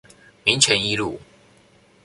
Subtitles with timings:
[0.43, 1.21] 民權一路